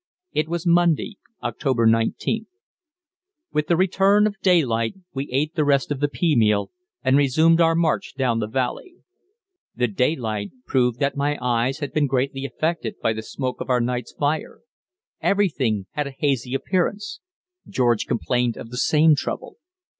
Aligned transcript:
It 0.33 0.49
was 0.49 0.65
Monday, 0.65 1.17
October 1.43 1.85
19th. 1.85 2.47
With 3.53 3.67
the 3.67 3.77
return 3.77 4.25
of 4.25 4.35
daylight 4.41 4.95
we 5.13 5.29
ate 5.31 5.53
the 5.53 5.63
rest 5.63 5.91
of 5.91 5.99
the 5.99 6.07
pea 6.07 6.35
meal, 6.35 6.71
and 7.03 7.15
resumed 7.15 7.61
our 7.61 7.75
march 7.75 8.15
down 8.17 8.39
the 8.39 8.47
valley. 8.47 8.95
The 9.75 9.87
daylight 9.87 10.53
proved 10.65 10.99
that 11.01 11.15
my 11.15 11.37
eyes 11.39 11.81
had 11.81 11.93
been 11.93 12.07
greatly 12.07 12.45
affected 12.45 12.95
by 12.99 13.13
the 13.13 13.21
smoke 13.21 13.61
of 13.61 13.69
our 13.69 13.79
night's 13.79 14.11
fire. 14.13 14.61
Everything 15.21 15.85
had 15.91 16.07
a 16.07 16.15
hazy 16.17 16.55
appearance. 16.55 17.19
George 17.67 18.07
complained 18.07 18.57
of 18.57 18.71
the 18.71 18.77
same 18.77 19.13
trouble. 19.15 19.57